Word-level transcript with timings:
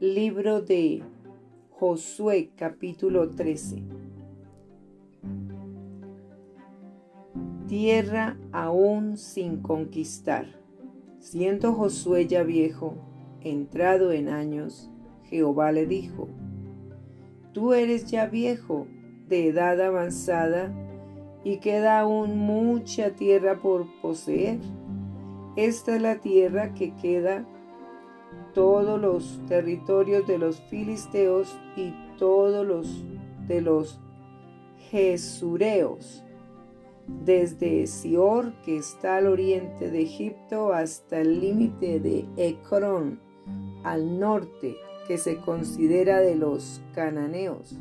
Libro 0.00 0.62
de 0.62 1.02
Josué 1.70 2.50
capítulo 2.56 3.30
13. 3.30 3.82
Tierra 7.66 8.38
aún 8.52 9.16
sin 9.16 9.56
conquistar. 9.56 10.46
Siendo 11.18 11.72
Josué 11.72 12.28
ya 12.28 12.44
viejo, 12.44 12.94
entrado 13.40 14.12
en 14.12 14.28
años, 14.28 14.88
Jehová 15.24 15.72
le 15.72 15.86
dijo, 15.86 16.28
Tú 17.52 17.72
eres 17.72 18.08
ya 18.08 18.26
viejo, 18.26 18.86
de 19.26 19.48
edad 19.48 19.80
avanzada, 19.80 20.72
y 21.42 21.56
queda 21.56 21.98
aún 21.98 22.38
mucha 22.38 23.16
tierra 23.16 23.58
por 23.58 23.88
poseer. 24.00 24.60
Esta 25.56 25.96
es 25.96 26.02
la 26.02 26.20
tierra 26.20 26.72
que 26.72 26.94
queda 26.94 27.44
todos 28.54 29.00
los 29.00 29.40
territorios 29.46 30.26
de 30.26 30.38
los 30.38 30.60
filisteos 30.62 31.58
y 31.76 31.94
todos 32.18 32.66
los 32.66 33.04
de 33.46 33.60
los 33.62 34.00
jesureos, 34.90 36.24
desde 37.24 37.86
Sior, 37.86 38.52
que 38.64 38.76
está 38.76 39.16
al 39.16 39.26
oriente 39.26 39.90
de 39.90 40.02
Egipto, 40.02 40.72
hasta 40.72 41.20
el 41.20 41.40
límite 41.40 42.00
de 42.00 42.26
Ecrón, 42.36 43.20
al 43.82 44.20
norte, 44.20 44.76
que 45.06 45.16
se 45.16 45.38
considera 45.38 46.20
de 46.20 46.36
los 46.36 46.82
cananeos, 46.94 47.78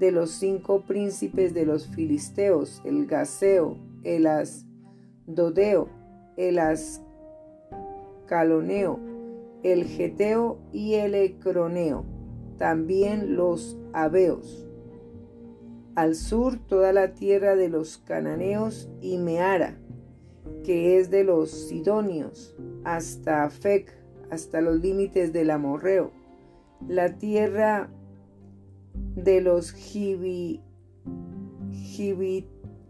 de 0.00 0.10
los 0.10 0.30
cinco 0.32 0.82
príncipes 0.82 1.54
de 1.54 1.64
los 1.64 1.86
filisteos, 1.86 2.82
el 2.84 3.06
Gaseo, 3.06 3.76
el 4.02 4.26
Asdodeo, 4.26 5.88
el 6.36 6.58
Ascaloneo, 8.26 8.98
el 9.62 9.84
Geteo 9.84 10.58
y 10.72 10.94
el 10.94 11.14
Ecroneo, 11.14 12.04
también 12.58 13.36
los 13.36 13.78
Abeos. 13.92 14.66
Al 15.94 16.14
sur 16.14 16.58
toda 16.58 16.92
la 16.92 17.14
tierra 17.14 17.56
de 17.56 17.68
los 17.68 17.98
cananeos 17.98 18.88
y 19.00 19.18
Meara, 19.18 19.78
que 20.64 20.98
es 20.98 21.10
de 21.10 21.24
los 21.24 21.50
sidonios, 21.50 22.54
hasta 22.84 23.44
Afec, 23.44 23.92
hasta 24.30 24.60
los 24.60 24.80
límites 24.80 25.32
del 25.32 25.50
Amorreo, 25.50 26.12
la 26.86 27.18
tierra 27.18 27.90
de 29.16 29.40
los 29.40 29.72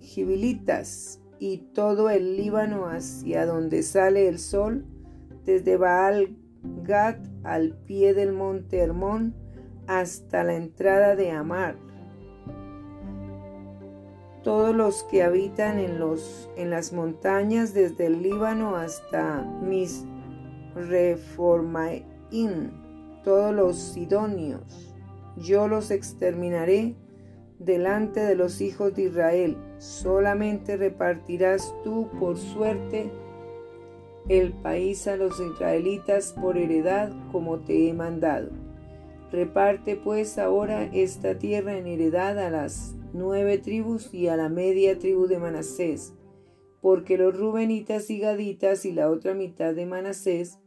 Gibilitas 0.00 1.20
y 1.38 1.58
todo 1.74 2.10
el 2.10 2.36
Líbano 2.36 2.88
hacia 2.88 3.46
donde 3.46 3.82
sale 3.82 4.26
el 4.26 4.40
sol, 4.40 4.84
desde 5.44 5.76
Baal 5.76 6.36
Gad 6.82 7.16
al 7.44 7.72
pie 7.86 8.14
del 8.14 8.32
monte 8.32 8.78
Hermón 8.78 9.34
hasta 9.86 10.44
la 10.44 10.54
entrada 10.54 11.16
de 11.16 11.30
Amar. 11.30 11.76
Todos 14.42 14.74
los 14.74 15.02
que 15.04 15.22
habitan 15.22 15.78
en, 15.78 15.98
los, 15.98 16.48
en 16.56 16.70
las 16.70 16.92
montañas 16.92 17.74
desde 17.74 18.06
el 18.06 18.22
Líbano 18.22 18.76
hasta 18.76 19.42
Mis 19.42 20.04
Reformaim, 20.76 22.04
todos 23.24 23.52
los 23.54 23.76
sidonios, 23.76 24.94
yo 25.36 25.66
los 25.66 25.90
exterminaré 25.90 26.94
delante 27.58 28.20
de 28.20 28.34
los 28.36 28.60
hijos 28.60 28.94
de 28.94 29.02
Israel. 29.02 29.56
Solamente 29.78 30.76
repartirás 30.76 31.74
tú 31.82 32.08
por 32.18 32.36
suerte 32.36 33.10
el 34.28 34.52
país 34.52 35.06
a 35.06 35.16
los 35.16 35.40
israelitas 35.40 36.32
por 36.32 36.58
heredad 36.58 37.12
como 37.30 37.60
te 37.60 37.88
he 37.88 37.94
mandado. 37.94 38.50
Reparte 39.30 39.96
pues 39.96 40.38
ahora 40.38 40.84
esta 40.92 41.38
tierra 41.38 41.76
en 41.76 41.86
heredad 41.86 42.38
a 42.38 42.50
las 42.50 42.94
nueve 43.12 43.58
tribus 43.58 44.12
y 44.12 44.28
a 44.28 44.36
la 44.36 44.48
media 44.48 44.98
tribu 44.98 45.26
de 45.26 45.38
Manasés, 45.38 46.12
porque 46.80 47.18
los 47.18 47.36
rubenitas 47.36 48.10
y 48.10 48.18
gaditas 48.18 48.84
y 48.84 48.92
la 48.92 49.10
otra 49.10 49.34
mitad 49.34 49.74
de 49.74 49.86
Manasés 49.86 50.58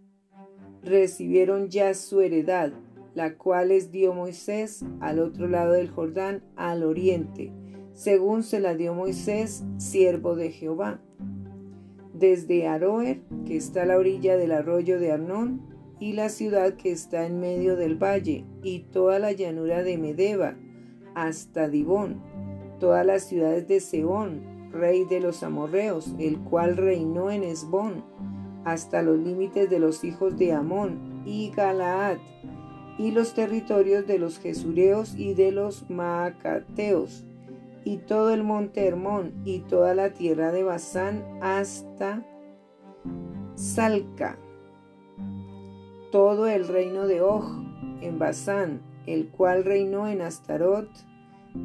recibieron 0.82 1.70
ya 1.70 1.94
su 1.94 2.22
heredad, 2.22 2.72
la 3.14 3.36
cual 3.38 3.70
les 3.70 3.92
dio 3.92 4.14
Moisés 4.14 4.86
al 5.02 5.20
otro 5.20 5.48
lado 5.48 5.74
del 5.74 5.90
Jordán, 5.90 6.44
al 6.56 6.84
oriente, 6.84 7.52
según 7.94 8.44
se 8.44 8.62
la 8.62 8.76
dio 8.76 8.94
Moisés, 8.94 9.64
siervo 9.78 10.36
de 10.36 10.52
Jehová 10.52 11.02
desde 12.20 12.68
Aroer, 12.68 13.22
que 13.46 13.58
está 13.58 13.84
a 13.84 13.86
la 13.86 13.98
orilla 13.98 14.38
del 14.38 14.52
arroyo 14.52 15.00
de 15.00 15.12
Arnón, 15.12 15.62
y 16.00 16.14
la 16.14 16.30
ciudad 16.30 16.76
que 16.76 16.92
está 16.92 17.26
en 17.26 17.40
medio 17.40 17.76
del 17.76 18.02
valle, 18.02 18.46
y 18.64 18.80
toda 18.92 19.20
la 19.20 19.32
llanura 19.32 19.84
de 19.84 19.98
Medeba, 19.98 20.56
hasta 21.16 21.68
Dibón, 21.68 22.22
todas 22.80 23.06
las 23.06 23.24
ciudades 23.24 23.68
de 23.68 23.80
Seón, 23.80 24.72
rey 24.72 25.06
de 25.06 25.20
los 25.20 25.44
amorreos, 25.44 26.14
el 26.20 26.40
cual 26.40 26.78
reinó 26.78 27.32
en 27.32 27.44
Esbón, 27.44 28.04
hasta 28.66 29.02
los 29.02 29.18
límites 29.20 29.70
de 29.70 29.80
los 29.80 30.04
hijos 30.04 30.38
de 30.38 30.54
Amón 30.54 31.24
y 31.26 31.52
Galaad, 31.52 32.18
y 32.98 33.12
los 33.12 33.34
territorios 33.34 34.06
de 34.08 34.20
los 34.20 34.40
Jesureos 34.40 35.16
y 35.16 35.34
de 35.34 35.52
los 35.52 35.90
Maacateos, 35.90 37.26
y 37.84 37.98
todo 37.98 38.34
el 38.34 38.44
monte 38.44 38.88
Hermón 38.88 39.34
y 39.46 39.60
toda 39.60 39.94
la 39.96 40.14
tierra 40.14 40.52
de 40.52 40.64
Basán 40.64 41.24
hasta 41.42 42.26
Salca, 43.56 44.38
todo 46.12 46.48
el 46.48 46.68
reino 46.68 47.08
de 47.08 47.22
Og 47.22 47.44
en 48.02 48.20
Basán, 48.20 48.82
el 49.06 49.30
cual 49.30 49.66
reinó 49.66 50.08
en 50.08 50.22
Astarot 50.22 50.90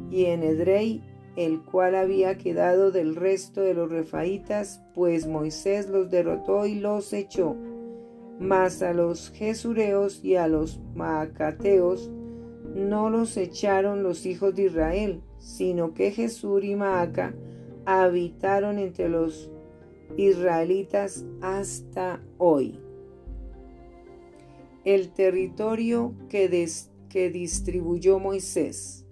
y 0.09 0.25
en 0.25 0.43
Edrei, 0.43 1.03
el 1.35 1.63
cual 1.63 1.95
había 1.95 2.37
quedado 2.37 2.91
del 2.91 3.15
resto 3.15 3.61
de 3.61 3.73
los 3.73 3.89
refaitas, 3.89 4.81
pues 4.93 5.27
Moisés 5.27 5.89
los 5.89 6.09
derrotó 6.09 6.65
y 6.65 6.75
los 6.75 7.11
echó. 7.13 7.55
Mas 8.39 8.81
a 8.81 8.93
los 8.93 9.31
Jesureos 9.31 10.23
y 10.23 10.35
a 10.35 10.47
los 10.47 10.79
Maacateos 10.95 12.11
no 12.75 13.09
los 13.09 13.37
echaron 13.37 14.03
los 14.03 14.25
hijos 14.25 14.53
de 14.53 14.63
Israel, 14.63 15.21
sino 15.39 15.93
que 15.93 16.11
Jesús 16.11 16.63
y 16.63 16.75
Maaca 16.75 17.33
habitaron 17.85 18.79
entre 18.79 19.07
los 19.07 19.49
israelitas 20.17 21.25
hasta 21.41 22.21
hoy. 22.37 22.79
El 24.83 25.13
territorio 25.13 26.13
que, 26.27 26.67
que 27.09 27.29
distribuyó 27.31 28.19
Moisés. 28.19 29.05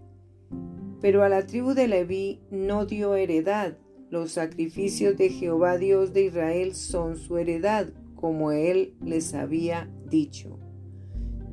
Pero 0.99 1.23
a 1.23 1.29
la 1.29 1.45
tribu 1.47 1.73
de 1.73 1.87
Leví 1.87 2.41
no 2.51 2.85
dio 2.85 3.15
heredad. 3.15 3.77
Los 4.09 4.33
sacrificios 4.33 5.17
de 5.17 5.29
Jehová 5.29 5.77
Dios 5.77 6.13
de 6.13 6.25
Israel 6.25 6.75
son 6.75 7.15
su 7.17 7.37
heredad, 7.37 7.87
como 8.15 8.51
él 8.51 8.93
les 9.03 9.33
había 9.33 9.89
dicho. 10.09 10.62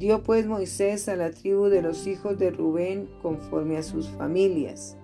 Dio 0.00 0.22
pues 0.22 0.47
Moisés 0.47 1.11
a 1.11 1.16
la 1.16 1.31
tribu 1.31 1.66
de 1.66 1.83
los 1.83 2.06
hijos 2.06 2.38
de 2.38 2.50
Rubén 2.50 3.06
conforme 3.21 3.77
a 3.77 3.83
sus 3.83 4.09
familias. 4.09 4.97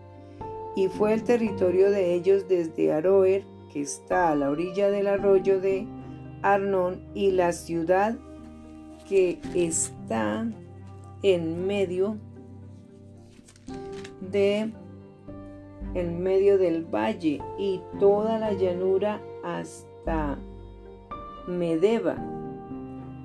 Y 0.74 0.88
fue 0.88 1.12
el 1.12 1.22
territorio 1.22 1.90
de 1.90 2.14
ellos 2.14 2.48
desde 2.48 2.94
Aroer, 2.94 3.44
que 3.70 3.82
está 3.82 4.30
a 4.30 4.34
la 4.34 4.48
orilla 4.48 4.88
del 4.88 5.08
arroyo 5.08 5.60
de 5.60 5.86
Arnón, 6.40 7.02
y 7.12 7.32
la 7.32 7.52
ciudad 7.52 8.16
que 9.06 9.38
está 9.54 10.50
en 11.22 11.66
medio 11.66 12.16
de 14.22 14.72
en 15.92 16.22
medio 16.22 16.56
del 16.56 16.86
valle 16.86 17.42
y 17.58 17.82
toda 18.00 18.38
la 18.38 18.54
llanura 18.54 19.20
hasta 19.44 20.38
Medeba, 21.46 22.16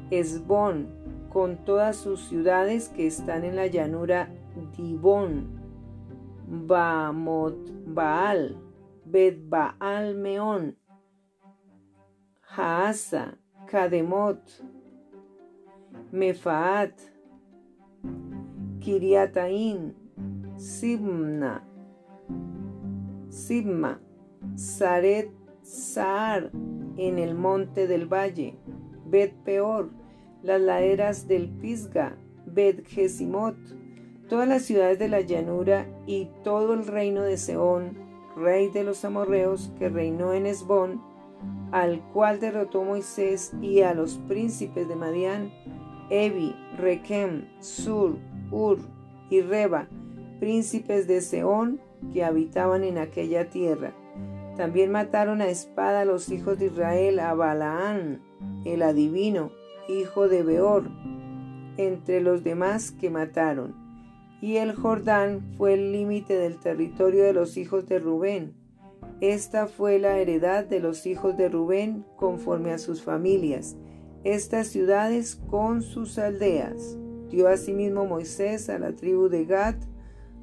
Esbón, 0.10 1.01
con 1.32 1.64
todas 1.64 1.96
sus 1.96 2.20
ciudades 2.22 2.90
que 2.90 3.08
están 3.08 3.46
en 3.46 3.56
la 3.56 3.68
llanura 3.68 4.30
Dibón, 4.76 5.62
Bamot 6.46 7.72
Baal, 7.86 8.58
Bet 9.06 9.40
Baal 9.48 10.16
Meón, 10.16 10.78
Haasa, 12.56 13.38
Kademot, 13.68 14.42
Mefaat, 16.12 17.00
Kiriataín, 18.82 19.96
Sibna, 20.58 21.64
Sibma, 23.30 24.02
Saret 24.56 25.32
Saar 25.62 26.52
en 26.98 27.20
el 27.20 27.36
monte 27.36 27.88
del 27.88 28.12
valle, 28.12 28.58
Bet 29.06 29.34
Peor, 29.46 30.01
las 30.44 30.62
laderas 30.62 31.28
del 31.28 31.50
Pisga, 31.50 32.18
Bet 32.46 32.86
todas 34.28 34.48
las 34.48 34.64
ciudades 34.64 34.98
de 34.98 35.10
la 35.10 35.22
llanura 35.22 35.88
y 36.08 36.30
todo 36.44 36.74
el 36.74 36.88
reino 36.88 37.22
de 37.22 37.38
Seón, 37.38 37.98
rey 38.36 38.70
de 38.70 38.84
los 38.84 39.04
amorreos, 39.06 39.72
que 39.78 39.90
reinó 39.90 40.34
en 40.34 40.46
Esbón, 40.46 41.02
al 41.72 42.02
cual 42.14 42.40
derrotó 42.40 42.84
Moisés 42.84 43.54
y 43.62 43.82
a 43.82 43.94
los 43.94 44.18
príncipes 44.28 44.88
de 44.88 44.96
Madián, 44.96 45.52
Evi, 46.10 46.56
Rekem, 46.78 47.48
Sur, 47.60 48.18
Ur 48.52 48.80
y 49.30 49.42
Reba, 49.42 49.88
príncipes 50.40 51.08
de 51.08 51.22
Seón 51.22 51.80
que 52.14 52.24
habitaban 52.24 52.84
en 52.84 52.98
aquella 52.98 53.50
tierra. 53.50 53.94
También 54.58 54.92
mataron 54.92 55.42
a 55.42 55.48
espada 55.48 56.02
a 56.02 56.06
los 56.06 56.30
hijos 56.30 56.60
de 56.60 56.66
Israel 56.66 57.20
a 57.20 57.34
Balaán, 57.34 58.22
el 58.66 58.82
adivino, 58.82 59.52
hijo 59.88 60.28
de 60.28 60.44
Beor, 60.44 60.90
entre 61.78 62.22
los 62.22 62.44
demás 62.44 62.92
que 62.92 63.10
mataron. 63.10 63.76
Y 64.42 64.58
el 64.58 64.74
Jordán 64.74 65.54
fue 65.58 65.74
el 65.74 65.92
límite 65.92 66.36
del 66.36 66.60
territorio 66.60 67.24
de 67.24 67.34
los 67.34 67.58
hijos 67.58 67.88
de 67.88 68.00
Rubén. 68.00 68.54
Esta 69.20 69.68
fue 69.68 70.00
la 70.00 70.18
heredad 70.18 70.66
de 70.66 70.80
los 70.80 71.06
hijos 71.06 71.38
de 71.38 71.50
Rubén 71.50 72.06
conforme 72.16 72.72
a 72.72 72.80
sus 72.80 73.04
familias, 73.04 73.78
estas 74.24 74.68
ciudades 74.68 75.36
con 75.50 75.82
sus 75.82 76.18
aldeas. 76.18 76.98
Dio 77.30 77.48
asimismo 77.48 78.06
Moisés 78.06 78.70
a 78.70 78.80
la 78.80 78.94
tribu 78.94 79.30
de 79.30 79.46
Gad, 79.46 79.76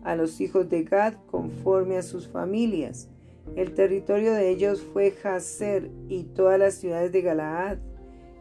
a 0.04 0.14
los 0.14 0.40
hijos 0.40 0.68
de 0.68 0.84
Gad 0.84 1.14
conforme 1.26 1.96
a 1.96 2.02
sus 2.02 2.28
familias. 2.28 3.08
El 3.56 3.74
territorio 3.74 4.32
de 4.32 4.50
ellos 4.50 4.82
fue 4.92 5.10
Jazer 5.10 5.90
y 6.08 6.24
todas 6.24 6.58
las 6.58 6.74
ciudades 6.74 7.12
de 7.12 7.22
Galaad, 7.22 7.78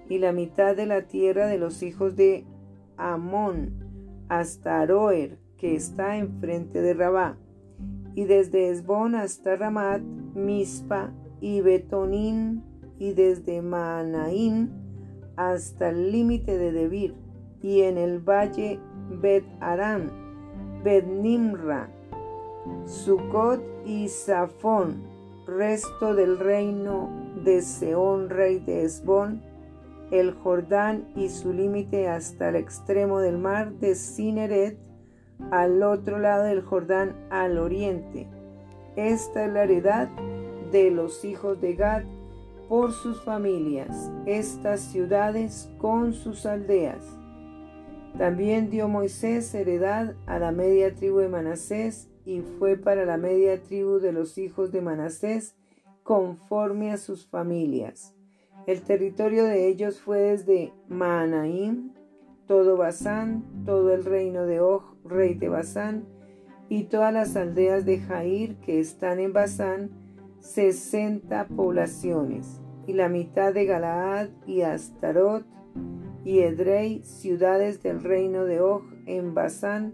y 0.10 0.20
la 0.20 0.32
mitad 0.32 0.76
de 0.76 0.86
la 0.86 1.04
tierra 1.04 1.48
de 1.48 1.58
los 1.58 1.84
hijos 1.84 2.16
de 2.16 2.46
Amón, 2.98 4.26
hasta 4.30 4.82
Aroer, 4.82 5.38
que 5.58 5.76
está 5.76 6.18
enfrente 6.18 6.82
de 6.82 6.94
Rabá, 6.94 7.38
y 8.16 8.26
desde 8.26 8.70
Esbón 8.70 9.16
hasta 9.16 9.56
Ramat, 9.56 10.02
Mispa 10.34 11.12
y 11.40 11.62
Betonín, 11.62 12.64
y 13.00 13.14
desde 13.14 13.62
Maanaín 13.62 14.72
hasta 15.36 15.90
el 15.90 16.12
límite 16.12 16.58
de 16.58 16.72
Debir, 16.72 17.16
y 17.62 17.82
en 17.82 17.98
el 17.98 18.20
valle 18.20 18.80
Bet 19.22 19.46
Arán, 19.60 20.12
Bet 20.84 21.06
Nimra, 21.06 21.90
Sucot 22.86 23.62
y 23.86 24.08
Safón, 24.08 25.04
resto 25.46 26.16
del 26.16 26.40
reino 26.40 27.10
de 27.44 27.62
Seón, 27.62 28.30
rey 28.30 28.60
de 28.60 28.84
Esbón, 28.84 29.42
el 30.12 30.34
Jordán 30.34 31.08
y 31.16 31.30
su 31.30 31.54
límite 31.54 32.08
hasta 32.08 32.50
el 32.50 32.56
extremo 32.56 33.20
del 33.20 33.38
mar 33.38 33.74
de 33.74 33.96
Cineret, 33.96 34.78
al 35.52 35.84
otro 35.84 36.18
lado 36.20 36.44
del 36.44 36.62
Jordán 36.62 37.16
al 37.30 37.58
oriente. 37.58 38.28
Esta 38.96 39.46
es 39.46 39.54
la 39.54 39.64
heredad 39.64 40.10
de 40.72 40.92
los 40.92 41.24
hijos 41.24 41.62
de 41.62 41.76
Gad 41.76 42.04
por 42.68 42.92
sus 42.92 43.22
familias, 43.22 44.12
estas 44.26 44.82
ciudades 44.82 45.70
con 45.78 46.14
sus 46.14 46.46
aldeas. 46.46 47.06
También 48.18 48.70
dio 48.70 48.88
Moisés 48.88 49.54
heredad 49.54 50.16
a 50.26 50.40
la 50.40 50.52
media 50.52 50.96
tribu 50.96 51.20
de 51.20 51.30
Manasés 51.30 52.10
y 52.26 52.42
fue 52.42 52.76
para 52.76 53.06
la 53.06 53.18
media 53.18 53.62
tribu 53.62 54.00
de 54.00 54.12
los 54.12 54.38
hijos 54.38 54.72
de 54.72 54.82
Manasés 54.82 55.56
conforme 56.04 56.92
a 56.92 56.98
sus 56.98 57.28
familias. 57.28 58.17
El 58.68 58.82
territorio 58.82 59.46
de 59.46 59.70
ellos 59.70 60.02
fue 60.02 60.20
desde 60.20 60.74
Maanaim, 60.90 61.94
todo 62.48 62.76
Basán, 62.76 63.46
todo 63.66 63.94
el 63.94 64.04
reino 64.04 64.46
de 64.46 64.60
Og, 64.60 64.84
rey 65.06 65.36
de 65.36 65.48
Basán, 65.48 66.04
y 66.68 66.84
todas 66.84 67.14
las 67.14 67.38
aldeas 67.38 67.86
de 67.86 68.00
Jair 68.00 68.58
que 68.58 68.82
están 68.82 69.22
en 69.22 69.32
Basán, 69.32 69.92
sesenta 70.42 71.48
poblaciones, 71.48 72.60
y 72.86 72.92
la 72.92 73.08
mitad 73.08 73.54
de 73.54 73.64
Galaad 73.64 74.28
y 74.46 74.64
Astarot 74.64 75.46
y 76.26 76.40
Edrei, 76.40 77.02
ciudades 77.06 77.82
del 77.82 78.04
reino 78.04 78.44
de 78.44 78.60
Og 78.60 78.82
en 79.06 79.34
Basán, 79.34 79.94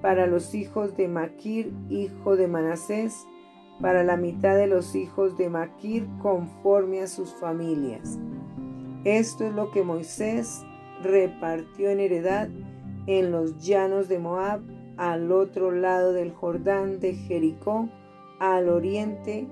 para 0.00 0.28
los 0.28 0.54
hijos 0.54 0.96
de 0.96 1.08
Maquir, 1.08 1.72
hijo 1.90 2.36
de 2.36 2.46
Manasés, 2.46 3.26
para 3.82 4.04
la 4.04 4.16
mitad 4.16 4.56
de 4.56 4.68
los 4.68 4.94
hijos 4.94 5.36
de 5.36 5.50
Maquir 5.50 6.06
conforme 6.22 7.02
a 7.02 7.08
sus 7.08 7.34
familias. 7.34 8.18
Esto 9.04 9.44
es 9.44 9.52
lo 9.52 9.72
que 9.72 9.82
Moisés 9.82 10.64
repartió 11.02 11.90
en 11.90 11.98
heredad 11.98 12.48
en 13.08 13.32
los 13.32 13.58
llanos 13.58 14.08
de 14.08 14.20
Moab, 14.20 14.62
al 14.96 15.32
otro 15.32 15.72
lado 15.72 16.12
del 16.12 16.32
Jordán 16.32 17.00
de 17.00 17.14
Jericó, 17.14 17.88
al 18.38 18.68
oriente, 18.68 19.48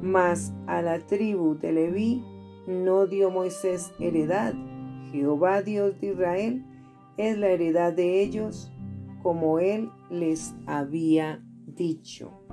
mas 0.00 0.54
a 0.68 0.80
la 0.80 1.00
tribu 1.00 1.58
de 1.58 1.72
Leví 1.72 2.24
no 2.68 3.06
dio 3.06 3.30
Moisés 3.30 3.92
heredad. 3.98 4.54
Jehová 5.10 5.62
Dios 5.62 6.00
de 6.00 6.08
Israel 6.12 6.64
es 7.16 7.36
la 7.36 7.48
heredad 7.48 7.92
de 7.92 8.22
ellos 8.22 8.72
como 9.22 9.58
él 9.58 9.90
les 10.10 10.54
había 10.66 11.42
dicho. 11.66 12.47